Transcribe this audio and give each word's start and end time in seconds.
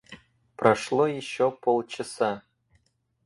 Прошло 0.55 1.05
еще 1.05 1.51
полчаса. 1.51 2.41